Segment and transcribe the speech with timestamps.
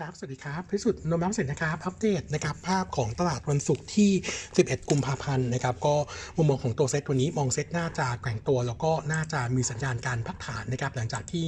[0.00, 4.10] ครับ สวัสดีครับพิสุทธิ์นมน้ำเสร็จนะครับ อัปเดตนะครับ ภาพของตลาดวันศุกร์ที่
[4.50, 5.94] 11 กุมภาพันธ์นะครับ ก็
[6.36, 11.44] มุมมองของตัวเซตตัวนี้มองเซตน่าจะแกว่งตัว แล้วก็น่าจะมีสัญญาณการพักฐานนะครับ หลังจากที่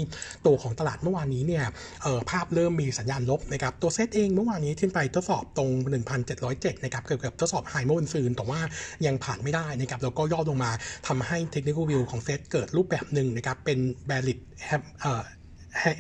[0.47, 1.65] ตัวของตลาดเมื่อวานนี้เนี่ย
[2.03, 5.71] เอ่อภาพเริ่มมีสัญญาณลบนะครับ ตัวเซตเองเมื่อวานนี้ขึ้นไปทดสอบตรง
[6.27, 8.61] 1,707 นะครับ เกือบกับทดสอบไฮเมื่อวันซืนแต่ว่า
[9.07, 10.71] ยังผ่านไม่ได้นะครับ แล้วก็ย่อลงมา
[11.09, 13.79] ทำให้เทคนิควิวของเซตเกิดรูปแบบหนึ่งนะครับ เป็น
[14.11, 14.39] valid
[15.03, 15.23] เอ่อ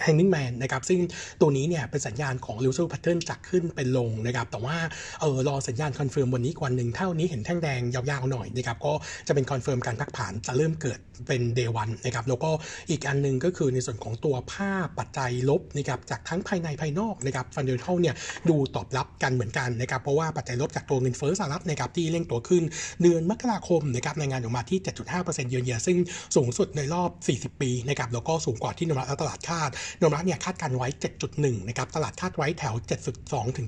[0.04, 1.00] hanging man นะครับซึ่ง
[1.40, 4.76] ตัวนี้เนี่ยเป็นสัญญาณของ reversal pattern จากขึ้นเป็นลงนะครับแต่ว่า
[5.20, 8.92] เออรอสัญญาณ confirm วันนี้อีกวันหนึ่งถ้าวันนี้เห็นแท่งแดงยาวๆหน่อยนะครับก็
[9.28, 10.98] จะเป็น confirm การพักฐานจะเริ่มเกิด
[11.28, 12.50] เป็น day one นะครับแล้วก็
[12.90, 18.14] อีกอันหนึ่งก็คือในส่วนของตัวภาพปัจจัยลบนะครับจากทั้งภายในภายนอกนะครับ fundamental เนี่ย
[18.48, 22.62] ดูตอบรับกันเหมือนกันนะครับเพราะว่าปัจจัยลบจากตัวเงินเฟ้อสหรัฐนะครับที่เร่งตัวขึ้น
[23.02, 24.78] เดือนมกราคมนะครับรายงานออกมาที่
[25.14, 25.98] 7.5%เยือนเยียซึ่ง
[26.36, 27.10] สูงสุดในรอบ
[27.54, 29.63] 40 ปีนะครับแล้วก็สูงกว่าที่นมรัฐและตลาดคาด
[29.98, 30.88] โนมรัฐเนี่ยคาดการไว้
[31.28, 32.74] 7.1 นะครับ ตลาดคาดไว้แถว
[33.16, 33.66] 7.2 ถึง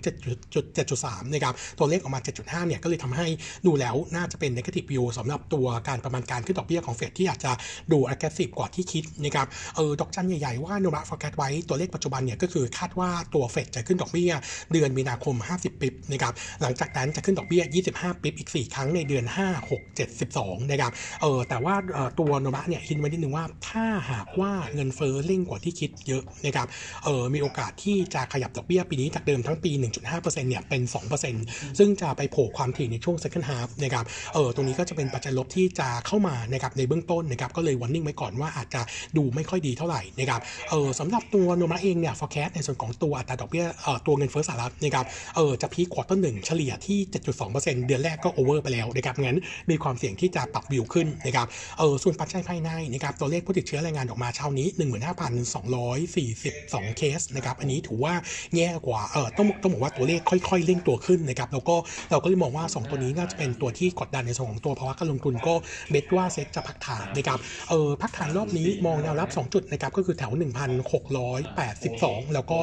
[0.66, 3.27] 7.3 นะครับ ตัวเลขออกมา 7.5 เนี่ยก็เลยทำให้
[3.66, 7.53] ดูแล้วน่าจะเป็น negative view สำหรับตัวการประมาณการขึ้นดอกเบี้ยของเฟดที่อาจจะ
[7.92, 14.33] ดู aggressive กว่าที่คิดนะครับเออดอกจันใหญ่ๆว่าโนมะ forecast ไว้ตัวเลขปัจจุบันเนี่ยก็คือคาดว่าตัวเฟดจะขึ้นดอกเบี้ย
[14.72, 21.75] เดือนมีนาคม 50ปิบนะครับหลังจากนั้นจะขึ้นดอกเบี้ย 25ปิบอีก 4 ครั้งในเดือน 5 6 7 12นะครับเออแต่ว่า
[22.20, 26.67] ตัวโนมะเนี่ยคิดไว้นิดนึงว่าถ้าหากว่าเงินเฟ้อเร่งกว่าที่คิดเยอะนะครับ
[27.05, 29.70] เออมีโอกาสที่จะขยับดอกเบี้ยปีนี้จากเดิมทั้งปี
[30.06, 30.83] 1.5%เนี่ยเป็น
[31.31, 38.83] 2%ซึ่งจะไปโผล่ความถี่ในช่วง second half นะครับเออตรงนี้ก็จะเป็นปัจจัยลบที่จะเข้ามานะครับในเบื้องต้นนะครับก็เลยวันนิ่งไว้ก่อนว่าอาจจะ
[39.17, 45.06] ดูไม่ค่อยดีเท่าไหร่นะครับเออสำหรับตัวโนมาเองเนี่ย forecast ในส่วนของตัวอัตราดอกเบี้ยเออตัวเงินเฟ้อสหรัฐนะครับ
[45.37, 46.98] เออจะ peak quarter หนึ่งเฉลี่ยที่
[47.43, 49.39] 7.2%เดือนแรกก็ over ไปแล้วนะครับงั้น
[49.71, 51.47] มีความเสี่ยงที่จะปรับวิวขึ้นนะครับ
[51.78, 54.69] เออส่วนปัจจัยภายในนะครับตัวเลขผู้ติดเชื้อรายงานออกมาเช้านี้
[55.77, 58.14] 15,242 เคสนะครับอันนี้ถือว่า
[58.56, 61.77] แย่กว่าเออต้องต้องบอกว่าตัวเลขค่อยๆเร่งตัวขึ้นนะครับแล้วก็
[62.10, 65.54] เราก็เลยมองว่า 2 ตัวนี้น่าจะเป็นตัวที่กดดันในส่วนของตัวภาวะการลงทุนก็
[65.91, 67.38] bet ว่าเซ็ตจะพักฐานนะครับ
[67.70, 70.32] เออพักฐานรอบนี้มองแนวรับ 2 จุดนะครับก็คือแถว
[71.12, 72.59] 1,682 แล้วก็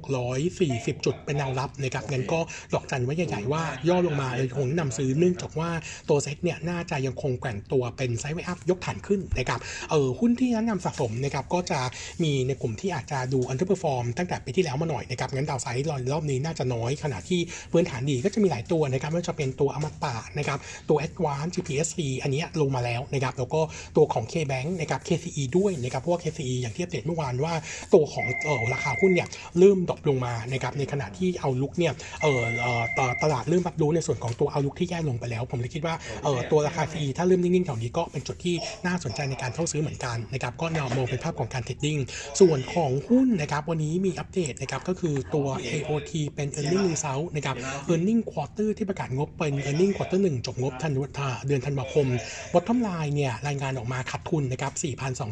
[0.00, 2.40] 1,640 จุดเป็นแนวรับนะครับงั้นก็
[2.74, 5.70] ดอกจันไว้ใหญ่ๆว่าย่อลงมาเลยคงแนะนำซื้อเนื่องจากว่า
[6.08, 9.60] ตัวเซ็ตเนี่ยน่าจะยังคงแกว่งตัวเป็น sideway up ยกฐานขึ้นนะครับ
[9.90, 11.80] เออหุ้นที่แนะนำสะสมนะครับก็จะ
[12.22, 17.40] มีในกลุ่มที่อาจจะดู underperform ตั้งแต่ปีที่แล้วมาหน่อยนะครับงั้น downside รอบนี้น่าจะน้อยขณะที่
[17.72, 23.60] พื้นฐานดีก็จะมีหลายตัวนะครับไม่ว่าจะเป็นตัวอมตะนะครับตัว ADVANC GPSC อันนี้ลงมาแล้วนะครับแล้วก็
[23.96, 27.54] ตัวของ KBank นะครับ KCE ด้วยนะครับเพราะว่า KCE อย่างที่อัปเดตเมื่อวานว่า
[27.94, 29.28] ตัวของเออราคาหุ้นเนี่ย
[29.58, 31.92] เริ่ม drop ลงมานะครับในขณะที่ outlook เนี่ย
[32.22, 35.94] เออเออตลาดเริ่มรับรู้ในส่วนของตัว outlook ที่แย่ลงไปแล้ว ผมเลยคิดว่า
[36.24, 38.54] เออตัวราคา CE ถ้าเริ่มนิ่งๆแถวนี้ก็เป็นจุดที่
[38.86, 41.93] น่าสนใจในการเข้าซื้อเหมือนกันนะครับก็แนวมองเป็นภาพของการ trading
[42.40, 47.56] ส่วนของหุ้นนะครับวันนี้มีอัปเดตนะครับก็คือตัว AOT เป็น earning result นะครับ
[47.90, 52.06] earning quarter ที่ประกาศงบเป็น earning quarter หนึ่งจบงบธันวาเดือนธันวาคม
[52.52, 54.72] bottom line เนี่ยรายงานออกมาขาดทุนนะครับ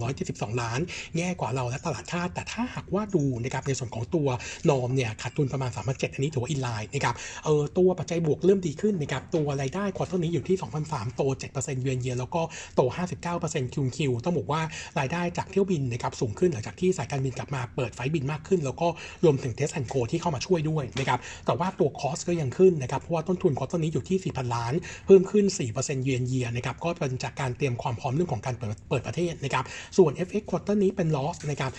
[0.00, 0.80] 4,272 ล้าน
[1.16, 4.28] แย่กว่าเราและตลาดคาดแต่ถ้าหากว่าดูนะครับในส่วนของตัว
[4.70, 7.14] norm เนี่ยขาดทุนประมาณ 3,700อันนี้ถือว่า inline นะครับ
[7.44, 10.56] เออตัวปัจจัยบวกเริ่มดีขึ้นนะครับตัวรายได้ quarter นี้อยู่ที่
[10.86, 11.22] 2,003โต
[11.54, 12.42] 7%เยือนเยียแล้วก็
[12.74, 12.80] โต
[13.28, 14.62] 59%คิวคิวต้องบอกว่า
[14.98, 18.88] รายได้จากเที่ยวบินนะครับสูงขึ้นหลังจากที่สายการบินกลับมาเปิดไฟลท์บินมากขึ้น แล้วก็
[19.24, 24.72] รวมถึง Test and Go ที่เข้ามาช่วยด้วยนะครับแต่ว่าตัว cost ก็ยังขึ้นนะครับเพราะว่าต้นทุน quarter นี้อยู่ที่ 4,000 ล้าน
[25.06, 25.44] เพิ่มขึ้น
[25.74, 29.64] 4%เยือนเยียนะครับก็เป็นจากการเตรียมความพร้อมเรื่องของการเปิดเปิดประเทศนะครับ
[29.98, 31.70] ส่วน FX quarter นี้เป็น loss นะครับ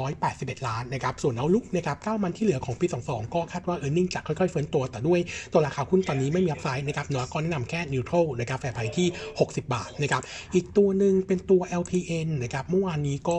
[0.00, 4.08] 781 ล้านนะครับส่วน outlook นะครับ9 month ที่เหลือของปี 22 ก็คาดว่า e a r n i n g
[4.14, 5.20] จะค่อยๆฟื้นตัว แต่ด้วย
[5.52, 9.06] ตัวราคาหุ้นตอนนี้ไม่มี upside นะครับเนาะก็แนะนำแค่ neutral นะครับ fair price ที่
[9.40, 10.22] 60 บาทนะครับ
[10.54, 13.38] อีกตัวหนึ่งเป็นตัว LPN นะครับเมื่อวานนี้ก็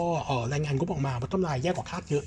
[0.53, 2.24] รายงานงบออกมาว่า bottom line แย่กว่าคาดเยอะ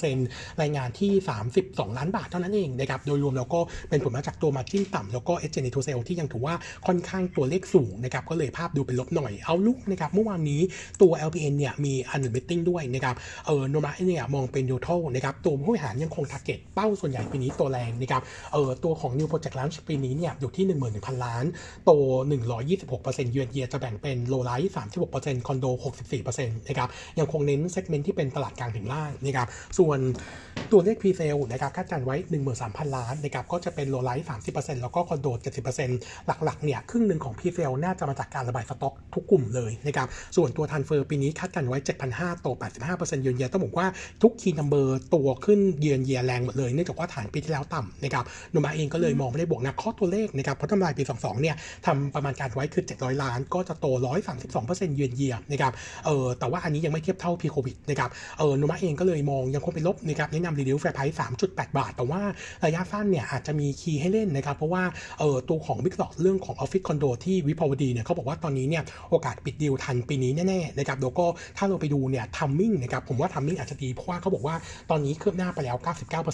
[0.00, 1.12] 29%รายงานที่
[1.54, 3.60] 32 ล้านบาทเท่านั้นเองนะครับโดยรวมแล้วก็
[3.90, 6.54] เป็นผลมาจากตัว margin ต่ำแล้วก็ SG&A to sale ที่ยังถือว่า
[6.86, 10.60] ค่อนข้างตัวเลขสูงนะครับก็เลยภาพดูเป็นลบหน่อย outlook นะครับเมื่อวานนี้
[11.02, 13.14] ตัว LPN เนี่ยมี analyst meeting ด้วยนะครับ
[13.46, 18.22] เออโนมูระเนี่ยมองเป็น neutral นะครับตัวผู้บริหารยังคง target เป้าส่วนใหญ่ปีนี้โตแรงนะครับ
[18.52, 20.64] เออตัวของ new project launch ปีนี้เนี่ยอยู่ที่
[20.94, 21.44] 11,000 ล้าน
[21.84, 21.90] โต
[22.62, 24.72] 126%เยือนเยียจะแบ่งเป็น low-rise
[25.08, 25.66] 36%คอนโด
[26.16, 26.88] 64%นะครับ
[27.18, 29.98] ยังคงเน้น segment ที่เป็นตลาดกลางถึงล่างนะครับส่วน
[30.72, 32.16] ตัวเลข pre sale นะครับคาดการไว้
[32.56, 35.38] 13,000 ล้านนะครับก็จะเป็น low-rise 30%แล้วก็คอนโด
[35.84, 41.78] 70%หลักๆเนี่ยครึ่งหนึ่งของ pre sale น่าจะมาจากการระบายสต็อกทุกกลุ่มเลยนะครับส่วนตัว transfer ปีนี้คาดการไว้
[42.10, 42.48] 7,500โต
[42.88, 43.86] 85%เยือนเยียต้องบอกว่า
[44.22, 51.56] ทุก key number โตขึ้น year on year แรงหมดเลยเนื่องจากว่าฐานปีที่แล้วต่ำนะครับโนมูระเองก็เลยมองไม่ได้บวกนักข้อตัวเลขนะครับเพราะ bottom line ปี 22 เนี่ย
[51.86, 53.86] ทำประมาณการไว้คือ 700 ล้าน ก็จะโต
[54.40, 55.72] 132%เยือนเยียนะครับ
[56.06, 61.16] เออแต่ว่าอันนี้ยังไม่เทียบเท่า pre-COVID นะครับเออโนมูระเองก็เลยมองยังคงเป็นลบนะครับแนะนำ reduce fair price
[61.46, 62.20] 3.8บาท แต่ว่า
[62.64, 64.82] ระยะสั้นเนี่ยอาจจะมี key ให้เล่นนะครับ เพราะว่า
[65.18, 71.24] เออตัวของ Big lot เรื่องของออฟฟิศคอนโดที่วิภาวดีเนี่ยเขาบอกว่าตอนนี้เนี่ยโอกาสปิดดีลทันปีนี้แน่ๆนะครับแล้วก็
[71.56, 74.56] ถ้าเราไปดูเนี่ย timing นะครับผมว่า timing อาจจะดีเพราะว่าเขาบอกว่า
[74.90, 75.76] ตอนนี้เคืบหน้าไปแล้ว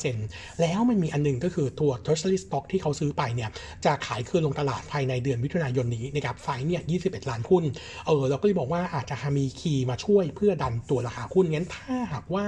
[0.03, 3.51] 99%แล้วมันมีอันหนึ่งก็คือตัว treasury stock ที่เขาซื้อไปเนี่ย
[3.85, 7.65] จะขายคืนลงตลาดภายในเดือนมิถุนายนนี้นะครับไซส์เนี่ย 21 ล้านหุ้น
[8.07, 12.45] เออเราก็เลยบอกว่าอาจจะมี key มาช่วยเพื่อดันตัวราคาหุ้นงั้นถ้าหากว่า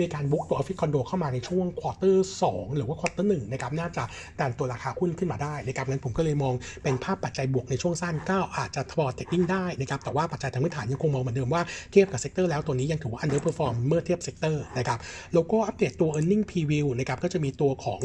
[0.00, 4.04] มีการ book ตัวออฟฟิศคอนโดเข้ามาในช่วง quarter 2หรือว่า quarter หนึ่งนะครับน่าจะ
[4.40, 11.62] ดันตัวราคาหุ้นขึ้นมาได้นะครับงั้นผมก็เลยมองเป็นภาพปัจจัยบวกในช่วงสั้นก็อาจจะพอ trading ได้นะครับแต่ว่าปัจจัยทางพื้นฐานยังคงมองเหมือนเดิมว่า
[11.92, 14.98] เทียบกับ sector แล้วตัวนี้ยังถือว่า underperform เมื่อเทียบ sector นะครับ
[15.34, 18.02] แล้วก็อัปเดตตัว earning preview นะครับก็จะมีตัวของ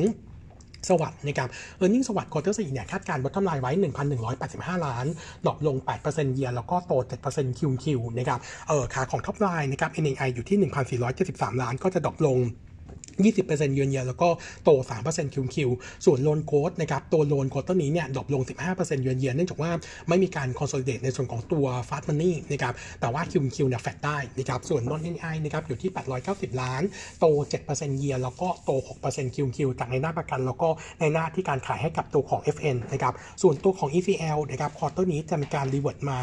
[0.90, 1.50] SAWAD นะครับ
[1.84, 3.72] e a r n i n g สวัสด์ควอเตอร์สี่เนี่ยคาดการณ์ bottom line ไว้
[4.30, 5.06] 1,185 ล้าน
[5.46, 5.76] drop ลง
[6.06, 6.94] 8% year แล้วก็โต
[7.26, 7.86] 7% QQ
[8.18, 10.58] นะครับเออขาของ top line นะครับ NII อยู่ที่
[11.10, 12.40] 1,473 ล้านก็จะ drop ลง
[13.22, 14.30] 20%เยือนเยียแล้วก็
[14.64, 14.70] โต
[15.04, 15.70] 3% QQ
[16.06, 18.44] ส่วน loan growth นะครับตัว loan growth ตัวนี้เนี่ย drop ลง
[18.74, 19.72] 15%เยือนเยียเนื่องจากว่า
[20.08, 25.92] ไม่มีการ consolidate ในส่วนของตัว Fast Money นะครับแต่ว่า QQ เนี่ยแฟดได้นะครับส่วน Non-NII นะครับอยู่ที่
[26.26, 26.82] 890 ล้าน
[27.20, 27.26] โต
[27.66, 28.72] 7%เยียแล้วก็โต
[29.04, 30.70] 6% QQ จากนายหน้าประกัน แล้วก็
[31.00, 36.18] ในหน้าที่การขายให้กับตัวของ FN นะครับส่วนตัวของ ECL นะครับ quarter นี้จะมีการรีเวิร์ดมา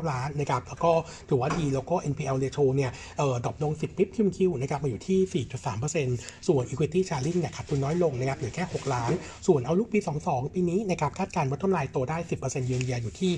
[0.00, 0.92] 59 ล้านนะครับแล้วก็
[1.28, 5.44] ถือว่าดีแล้วก็ NPL ratio เนี่ยเอ่อ drop ลง 10 bps QQ นะครับมาอยู่ที่
[6.04, 9.12] 4.3%ส่วน Equity Sharing เนี่ยขาดทุนน้อยลงนะครับเหลือแค่ 6 ล้าน
[9.46, 13.32] ส่วน outlook ปี 22 ปีนี้นะครับคาดการณ์ว่า bottom line โตได้ 10%เยือนเยียอยู่ที่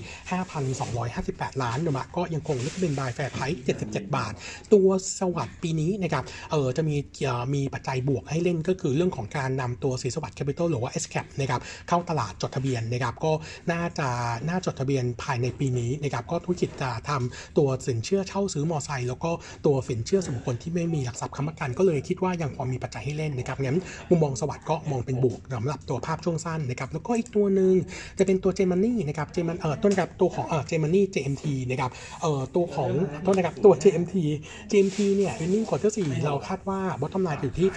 [0.94, 4.32] 5,258 ล้านโนมูระก็ยังคงนึกเป็น buy fair price 77 บาท
[4.72, 4.88] ตัว
[5.18, 13.32] SAWAD ปีนี้นะครับเออจะมีเอ่อมีปัจจัยบวกให้เล่นก็คือเรื่องของการนำตัวสีสวัสด์แคปิตอลหรือว่า SCAP นะครับเข้าตลาดจดทะเบียนนะครับก็
[13.72, 14.08] น่าจะ
[14.48, 19.30] น่าจดทะเบียนภายในปีนี้นะครับก็ธุรกิจจะทำตัวสินเชื่อเช่าซื้อมอไซค์แล้วก็
[19.66, 23.78] ตัวสินเชื่อส่วนบุคคลที่ไม่มีหลักทรัพย์ค้ำประกันก็เลยคิดว่ายังพอมีปัจจัยให้เล่นนะครับงั้น
[24.11, 27.75] มุมมองสวัสด์ก็มองเป็นบวกสำหรับตัวภาพช่วงสั้นนะครับแล้วก็อีกตัวหนึ่ง
[28.19, 31.90] จะเป็นตัวเจมันนี่นะครับเจมันเอ่อต้นกับตัวของเอ่อเจมันนี่ JMT นะครับ
[32.23, 32.90] เอ่อตัวของ
[33.26, 34.14] ต้นนะครับตัว JMT
[34.70, 37.69] JMT เนี่ย earning quarter สี่เราคาดว่า bottom line อยู่ที่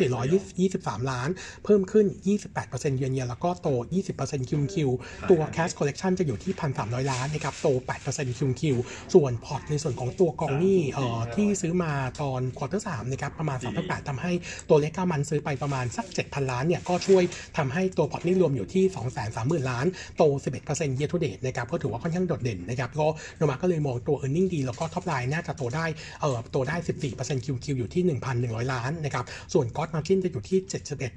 [0.71, 1.29] 423 ล้าน
[1.63, 2.05] เพิ่มขึ้น
[2.53, 3.67] 28%เยือนเยียแล้วก็โต
[4.15, 4.89] 20% QQ
[5.29, 7.67] ตัว cash collection จะอยู่ที่ 1,300 ล้านนะครับโต
[8.03, 8.77] 8% QQ
[9.13, 11.91] ส่วนพอร์ตในส่วนของตัวกองหนี้เอ่อที่ซื้อมา
[12.21, 14.31] ตอน quarter สามนะครับประมาณ3,800ทำให้
[14.69, 17.23] ตัวเลก้ามันซื้อไปประมาณสัก 7,000 ล้านเนี่ยก็ช่วย
[17.57, 18.83] ทำให้ตัวพอร์ตนี้รวมอยู่ที่
[19.27, 19.85] 230,000 ล้าน
[20.17, 20.23] โต
[20.65, 23.07] 11% year to date นะครับก็ถือว่าค่อนข้างโดดเด่นนะครับก็
[23.37, 25.85] โนมูระก็เลยมองตัว e a r n i n g ดี แล้วก็ top line น่าจะโตได้
[26.21, 26.75] เอ่อโตได้
[27.11, 28.03] 14% QQ อยู่ที่
[28.37, 30.59] 1,100 ล้านนะครับส่วน gross margin จะอยู่ที่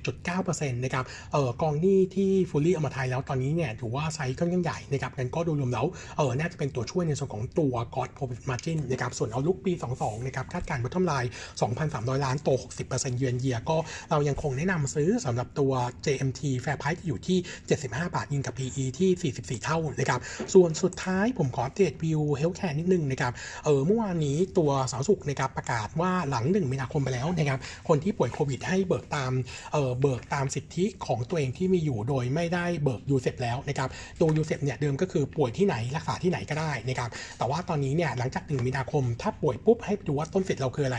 [0.07, 5.87] 71.9%นะครับเอ่อกองหนี้ที่ fully เอามาไทยแล้วตอนนี้เนี่ยถือว่าไซส์ค่อนข้างใหญ่นะครับงั้นก็โดยรวมแล้ว
[6.17, 11.29] เออน่าจะเป็นตัวช่วยในส่วนของตัว cost profit margin นนะครับส่วน outlook ปี 22นะครับคาดการณ์ bottom line
[11.77, 12.51] 2,300 ล้านโต
[12.85, 13.77] 60%เยือนเยียก็
[14.11, 15.73] เรายังคงแนะนำซื้อสำหรับตัว
[16.05, 17.39] JMT Fair Price อยู่ที่
[17.77, 20.21] 75 บาทยิงกับ PE ที่ 44 เท่านะครับ
[20.55, 23.33] ส่วนสุดท้ายผมขออัปเดต view healthcare นิดนึงนะครับ
[23.65, 29.33] เออเมื่อวานนี้ตัวสาสุขนะครับประกาศว่าหลัง 1 มีนาคมไปแล้วนะครับคนที่ป่วยโควิดให้เบิกตาม
[29.73, 33.89] เออเบิกตามสิทธิของตัวเองที่มีอยู่โดยไม่ได้เบิก UCEP แล้วนะครับ
[34.21, 40.99] ตัว UCEP เนี่ยเดิมก็คือป่วยที่ไหนรักษาที่ไหนก็ได้นะครับแต่ว่าตอนนี้เนี่ยหลังจาก 1 มีนาคม ถ้าป่วยปุ๊บให้ดูว่าต้นสิทธิ์เราคืออะไร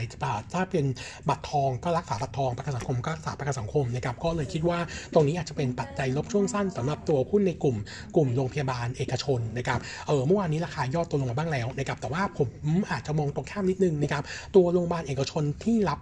[0.53, 0.85] ถ้าเป็น
[1.29, 4.79] บัตรทองก็รักษาบัตรทองประกันสังคมก็รักษาประกันสังคมนะครับก็เลยคิดว่า
[5.13, 7.77] ตรงนี้อาจจะเป็นปัจจัยลบช่วงสั้นสำหรับตัวหุ้นในกลุ่ม
[8.15, 12.47] กลุ่มโรงพยาบาลเอกชนนะครับเออเมื่อวานนี้ราคายอดตัวลงมาบ้างแล้วนะครับแต่ว่าผม
[12.91, 14.23] อาจจะมองตรงข้ามนิดนึงนะครับ
[14.55, 15.99] ตัวโรงพยาบาลเอกชนที่รับ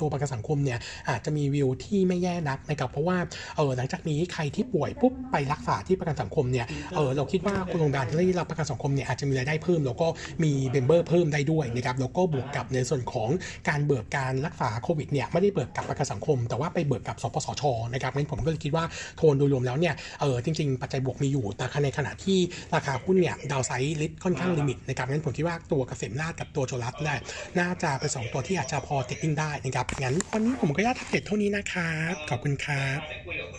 [0.00, 0.78] ตัวประกันสังคมเนี่ย
[1.10, 3.16] อาจจะมีวิวที่ไม่แย่นักนะครับเพราะว่า
[3.56, 10.08] เออหลังจากนี้ใครที่ป่วยปุ๊บไปรักษาที่ประกันสังคมเนี่ยเออเราคิดว่าโรงพยาบาลที่รับประกันสังคมเนี่ยอาจจะมีรายได้เพิ่ม แล้วก็
[10.44, 13.28] มี member เพิ่มได้ด้วยนะครับแล้วก็บวกกับในส่วนของ
[13.68, 18.84] การเบิกการรักษาโควิดเนี่ยไม่ได้เบิกกับประกันสังคม แต่ว่าไปเบิกกับสปสชนะครับงั้นผมก็เลยคิดว่า
[19.16, 22.38] โทนโดยรวมแล้วเนี่ยเออจริง ๆ ปัจจัยบวกมีอยู่ แต่ในขณะที่
[22.74, 27.18] ราคาหุ้นเนี่ย downside risk ค่อนข้าง limit นะครับงั้นผมคิดว่าตัวเกษมราษฎร์กับตัวจุฬารัตน์เนี่ย
[27.58, 33.52] น่าจะเป็นสองตัวที่อาจจะพอ trading ได้นะครับงั้นวันนี้ผมก็ย่าทักเก็ตเท่านี้นะครับขอบคุณครับ